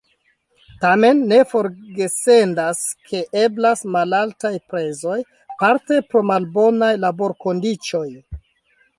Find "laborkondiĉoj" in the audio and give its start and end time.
7.03-8.07